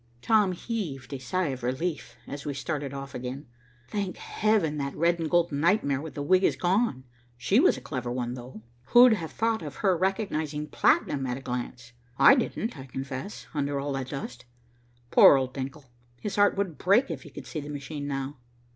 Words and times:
Tom 0.23 0.53
heaved 0.53 1.13
a 1.13 1.19
sigh 1.19 1.49
of 1.49 1.61
relief 1.61 2.15
as 2.25 2.43
we 2.43 2.55
started 2.55 2.91
off 2.91 3.13
again. 3.13 3.45
"Thank 3.87 4.17
heaven 4.17 4.79
that 4.79 4.95
red 4.95 5.19
and 5.19 5.29
gold 5.29 5.51
nightmare 5.51 6.01
with 6.01 6.15
the 6.15 6.23
wig 6.23 6.43
is 6.43 6.55
gone. 6.55 7.03
She 7.37 7.59
was 7.59 7.77
a 7.77 7.81
clever 7.81 8.11
one, 8.11 8.33
though. 8.33 8.63
Who'd 8.85 9.13
have 9.13 9.31
thought 9.31 9.61
of 9.61 9.75
her 9.75 9.95
recognizing 9.95 10.69
platinum 10.69 11.27
at 11.27 11.37
a 11.37 11.39
glance. 11.41 11.91
I 12.17 12.33
didn't, 12.33 12.79
I 12.79 12.87
confess, 12.87 13.45
under 13.53 13.79
all 13.79 13.93
that 13.93 14.09
dust. 14.09 14.45
Poor 15.11 15.37
old 15.37 15.53
Denckel, 15.53 15.85
his 16.19 16.35
heart 16.35 16.57
would 16.57 16.79
break 16.79 17.11
if 17.11 17.21
he 17.21 17.29
could 17.29 17.45
see 17.45 17.59
the 17.59 17.69
machine 17.69 18.07
now." 18.07 18.37